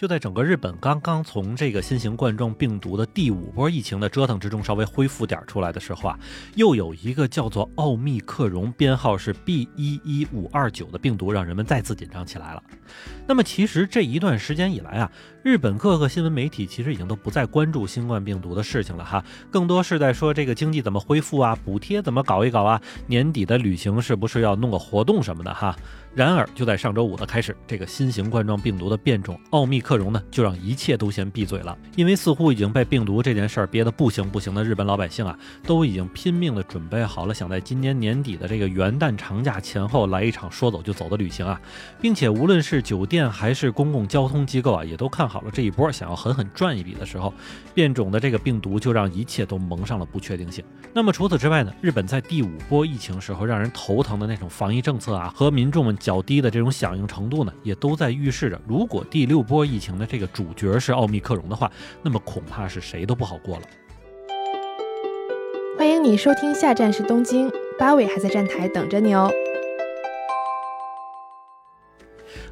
[0.00, 6.18] 就在整个日本刚刚从这个新型冠状病毒的第五波疫情的折腾之中稍微恢复点出来的时候啊，
[6.54, 12.62] 又有一个叫做奥密克戎，编号是 B 一一五二九的病毒，让人们再次紧张起来了。
[13.26, 15.12] 那么其实这一段时间以来啊，
[15.42, 25.76] 日本各个新闻媒体其实已经都不再关注新冠病毒的事情了哈，更多是在说这个经济怎么恢复啊，补贴怎么搞一搞啊，年底的旅行是不是要弄个活动什么的哈。
[26.12, 31.78] 然而，就在上周五的开始，这个新型冠状病毒的变种奥密克戎呢，就让一切都先闭嘴了。
[31.94, 41.60] 因为似乎已经被病毒这件事儿憋得不行不行的日本老百姓啊，都已经拼命的准备好了，想在今年年底的这个元旦长假前后来一场说走就走的旅行啊，
[42.00, 47.32] 并且无论是酒店还是公共交通机构啊，也都看好了这一波，想要狠狠赚一笔的时候，
[47.72, 50.64] 变种的这个病毒就让一切都蒙上了不确定性。
[50.92, 55.96] 那么除此之外呢，日本在第五波疫情时候让人头疼的那种防疫政策啊，和民众们。
[56.00, 61.70] 较低的这种响应程度呢，也都在预示着，如果第六波疫情的这个主角是奥密克戎的话，
[62.02, 63.62] 那么恐怕是谁都不好过了。
[65.78, 69.30] 欢迎你收听，下站是东京，八尾还在站台等着你哦。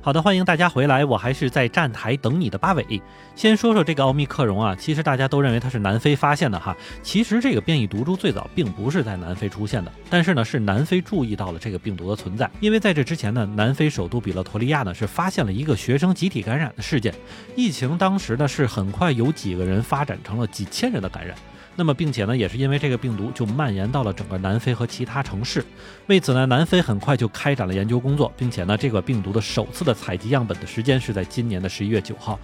[0.00, 3.02] 好的，欢迎大家回来，我还是在站台等你的八尾。
[3.34, 17.12] 先说说这个奥密克戎啊，其实大家都认为它是南非发现的哈，其实这个变异毒株最早并不是在南非出现的，但是呢是南非注意到了这个病毒的存在，因为在这之前呢，南非首都比勒陀利亚呢是发现了一个学生集体感染的事件，
[17.56, 21.36] 疫情当时呢是很快有几个人发展成了几千人的感染。
[21.78, 25.64] 那么，并且呢，也是因为这个病毒就蔓延到了整个南非和其他城市。
[26.08, 32.36] 为此呢，南非很快就开展了研究工作，并且呢，这个病毒的首次的采集样本的时间是在今年的十一月九号。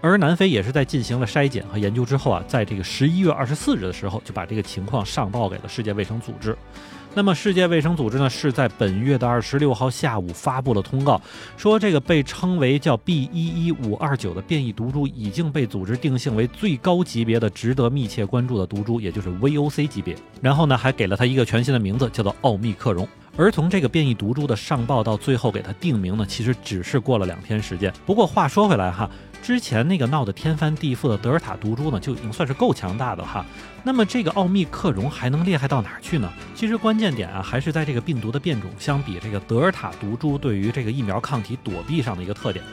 [0.00, 6.58] 而南非也是在进行了筛检和研究之后啊，在这个十一月二十四日的时候，就把这个情况上报给了世界卫生组织。
[7.14, 11.20] 那么，世界卫生组织呢是在本月的二十六号下午发布了通告，
[11.58, 20.16] 说这个被称为叫 B 一一五二九的变异毒株已经被组织定性为最高级别的、值得密切关注的毒株，也就是 VOC 级别。
[20.40, 23.06] 然后呢，还给了它一个全新的名字，叫做奥密克戎。
[23.36, 27.92] 而从这个变异毒株的上报到最后给它定名呢，其实只是过了两天时间。
[28.04, 29.08] 不过话说回来哈。
[29.42, 33.44] 之前那个闹得天翻地覆的德尔塔毒株呢，就已经算是够强大的哈。
[33.82, 36.32] 那么这个奥密克戎还能厉害到哪儿去呢？
[36.54, 42.64] 其实关键点啊，还是在这个病毒的变种相比这个德尔塔毒株对于这个疫苗抗体躲避上的一个特点。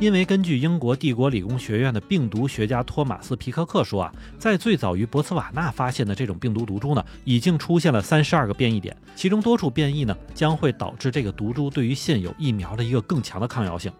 [0.00, 13.90] 因为根据英国帝国理工学院的病毒学家托马斯皮克克说啊，在最早于博茨瓦纳发现的这种病毒毒株呢，已经出现了三十二个变异点，其中多处变异呢，将会导致这个毒株对于现有疫苗的一个更强的抗药性。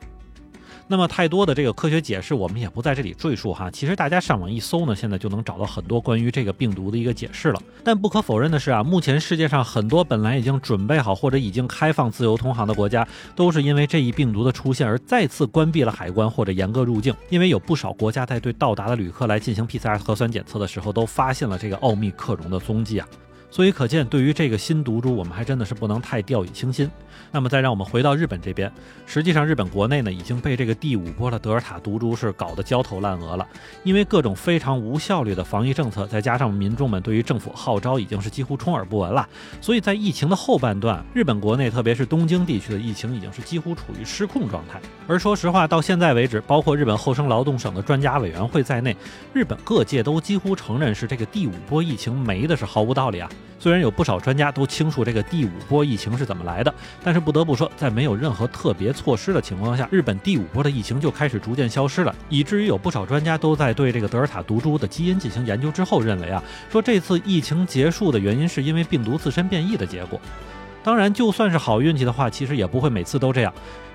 [0.91, 3.71] 那么太多的这个科学解释，我们也不在这里赘述哈。
[3.71, 7.61] 其实大家上网一搜呢，现在就能找到很多关于这个病毒的一个解释了。
[7.85, 13.07] 但不可否认的是啊，目前世界上很多本来已经准备好或者已经开放自由通航的国家，
[13.37, 17.15] 都是因为这一病毒的出现而再次关闭了海关或者严格入境。
[17.29, 23.07] 因为有不少国家在对到达的旅客来进行 PCR 核酸检测的时候，都发现了这个奥密克戎的踪迹啊。
[23.51, 26.91] 所以可见，对于这个新毒株，我们还真的是不能太掉以轻心。
[27.31, 28.71] 那么再让我们回到日本这边，
[29.05, 33.47] 实际上日本国内呢已经被这个第五波的德尔塔毒株是搞得焦头烂额了。
[33.83, 39.29] 因为各种非常无效率的防疫政策，再加上民众们对于政府号召已经是几乎充耳不闻了，
[39.61, 44.81] 所以在疫情的后半段，日本国内特别是东京地区的疫情已经是几乎处于失控状态。
[45.07, 48.97] 而说实话，到现在为止，包括日本厚生劳动省的专家委员会在内，
[49.33, 53.29] 日本各界都几乎承认是这个第五波疫情没的是毫无道理啊。
[53.59, 56.73] 虽然有不少专家都清楚这个第五波疫情是怎么来的，
[57.03, 66.41] 但是不得不说，在没有任何特别措施的情况下，日本第五波的疫情就开始逐渐消失了，以至于有不少专家都在对这个德尔塔毒株的基因进行研究之后，认为啊，
[66.71, 70.21] 说这次疫情结束的原因是因为病毒自身变异的结果。
[70.85, 73.53] 当然，就算是好运气的话，其实也不会每次都这样，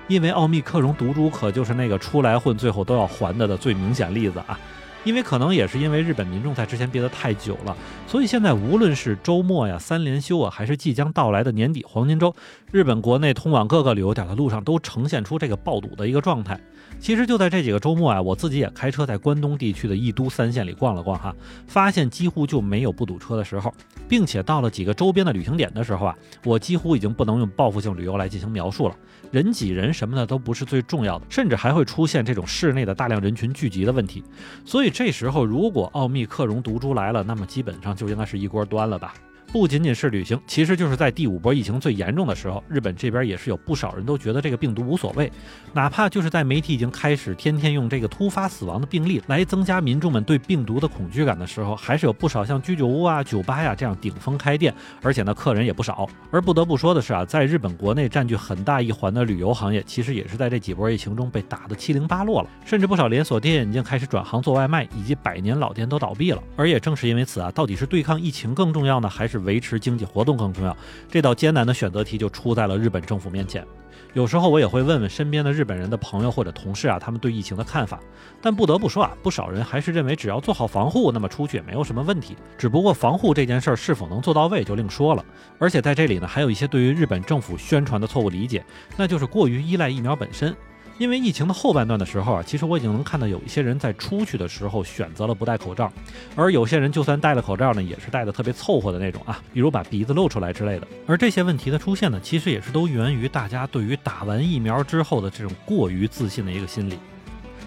[0.08, 4.58] 因为奥密克戎毒株可就是那个出来混最后都要还的的最明显例子啊。
[5.04, 7.76] 因为可能也是因为日本民众在之前憋得太久了，
[8.06, 12.34] 所以现在无论是周末呀、三连休啊，还是即将到来的年底黄金周，
[12.72, 16.58] 日本国内通往各个旅游点的路上都呈现出这个爆堵的一个状态。
[17.00, 21.34] 其实就在这几个周末啊，我自己也开车在关东地区的一都三县里逛了逛哈，
[21.66, 23.72] 发现几乎就没有不堵车的时候，
[24.08, 28.96] 并且到了几个周边的旅行点的时候啊，我几乎已经不能用报复性旅游来进行描述了，
[29.30, 34.22] 人挤人什么的都不是最重要的，甚至还会出现这种室内的大量人群聚集的问题。
[34.64, 39.12] 所以这时候如果奥密克戎毒株来了，那么基本上就应该是一锅端了吧。
[39.54, 45.30] 不仅仅是旅行，其实就是在第五波疫情最严重的时候，日本这边也是有不少人都觉得这个病毒无所谓，
[45.72, 56.08] 哪怕就是在媒体已经开始天天用这个突发死亡的病例来增加民众们对病毒的恐惧感的时候，还是有不少像居酒屋啊、酒吧呀这样顶峰开店，而且呢客人也不少。
[56.32, 66.42] 而不得不说的是啊，在日本国内占据很大一环的旅游行业，其实也是在这几波疫情中被打得七零八落了，甚至不少连锁店已经开始转行做外卖，以及百年老店都倒闭了。
[66.56, 70.76] 而也正是因为此啊，到底是对抗疫情更重要呢，还是维持经济活动更重要？
[71.08, 73.64] 这道艰难的选择题就出在了日本政府面前。
[74.12, 77.98] 有时候我也会问问身边的日本人的朋友或者同事啊，他们对疫情的看法。
[78.40, 82.36] 但不得不说啊，不少人还是认为只要做好防护，那么出去也没有什么问题。
[82.56, 85.24] 只不过防护这件事儿是否能做到位就另说了。
[85.58, 88.64] 而且在这里呢，还有一些对于日本政府宣传的错误理解，
[88.96, 90.54] 那就是过于依赖疫苗本身。
[90.98, 95.92] 因为疫情的后半段的时候啊，其实我已经能看到有一些人在出去的时候选择了不戴口罩，
[96.36, 100.86] 而有些人就算戴了口罩呢，也是戴的特别凑合的那种啊，比如把鼻子露出来之类的。
[101.06, 106.96] 而这些问题的出现呢，其实也是都源于大家对于打完疫苗之后的这种过于自信的一个心理。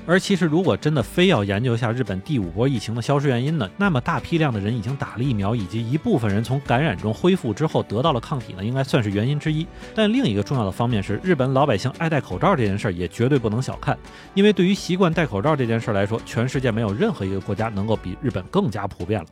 [0.09, 9.67] 而其实，如果真的非要研究一下日本第五波疫情的消失原因呢，那么大批量的人已经打了疫苗，以及一部分人从感染中恢复之后得到了抗体呢，应该算是原因之一。
[9.93, 13.97] 但另一个重要的方面是，日本老百姓爱戴口罩这件事儿也绝对不能小看，
[14.33, 19.27] 因为对于习惯戴口罩这件事儿来说，全世界没有任何一个国家能够比日本更加普遍了。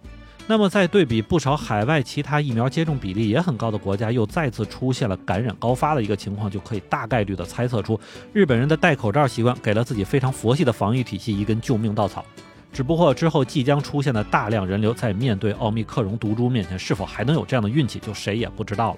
[0.48, 8.00] 那么，在对比不少海外其他疫苗接种比例也很高的国家，又再次出现了感染高发的一个情况，就可以大概率的猜测出，
[8.32, 12.24] 日本人的戴口罩习惯给了自己非常佛系的防御体系一根救命稻草。
[12.72, 18.98] 只不过之后即将出现的大量人流，在面对奥密克戎毒株面前，是否还能有这样的运气，就谁也不知道了。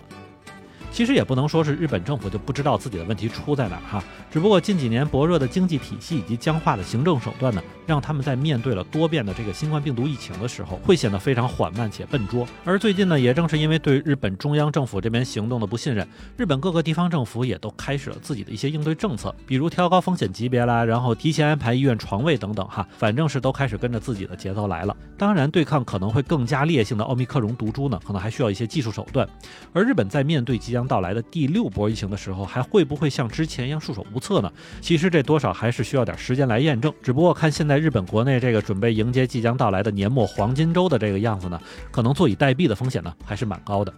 [0.92, 12.48] 其实也不能说是日本政府就不知道自己的问题出在哪儿哈，只不过近几年薄弱的经济体系以及僵化的行政手段呢，让他们在面对了多变的这个新冠病毒疫情的时候，会显得非常缓慢且笨拙。
[12.66, 24.95] 而最近呢，也正是因为对日本中央政府这边行动的不信任，日本各个地方政府也都开始了自己的一些应对政策，比如挑高风险级别啦，然后提前安排医院床位等等哈，反正是都开始跟着自己的节奏来了。
[25.18, 29.28] 当然，对抗可能会更加烈性的奥密克戎毒株呢，可能还需要一些技术手段。
[29.74, 34.52] 而日本在面对即将到来的第六波疫情的时候，还会不会像之前一样束手无策呢？
[34.80, 36.94] 其实这多少还是需要点时间来验证。
[37.02, 41.60] 只不过看现在日本国内这个准备迎接即将到来的年末黄金周的这个样子呢，
[41.92, 43.92] 可能坐以待毙的风险呢还是蛮高的。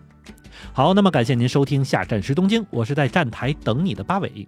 [0.72, 4.48] 好，那么感谢您收听下站时东京，我是在站台等你的八尾。